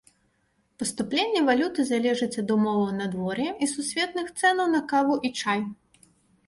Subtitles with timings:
[0.83, 5.59] Паступленне валюты залежыць ад умоваў надвор'я і сусветных цэнаў на каву і чай.